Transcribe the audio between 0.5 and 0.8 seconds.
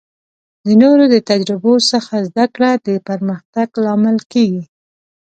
د